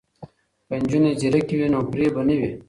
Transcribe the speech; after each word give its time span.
که 0.67 0.75
نجونې 0.81 1.11
ځیرکې 1.19 1.55
وي 1.57 1.67
نو 1.73 1.79
فریب 1.89 2.11
به 2.15 2.21
نه 2.27 2.35
وي. 2.39 2.49